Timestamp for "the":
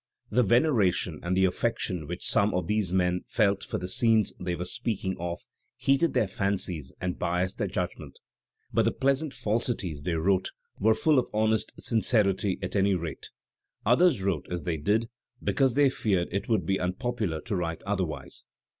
0.31-0.41, 1.37-1.43, 3.77-3.87, 8.85-8.91